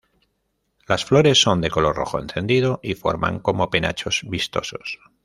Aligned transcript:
Las 0.87 1.05
flores 1.05 1.39
son 1.39 1.61
de 1.61 1.69
color 1.69 1.95
rojo 1.95 2.17
encendido 2.19 2.79
y 2.81 2.95
forman 2.95 3.37
como 3.37 3.69
penachos 3.69 4.23
vistosos. 4.27 4.97